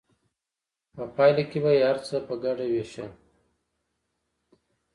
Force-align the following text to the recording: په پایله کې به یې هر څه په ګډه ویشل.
په 0.95 1.03
پایله 1.15 1.43
کې 1.49 1.59
به 1.63 1.71
یې 1.77 1.83
هر 1.89 1.97
څه 2.07 2.15
په 2.27 2.33
ګډه 2.43 2.65
ویشل. 2.69 3.09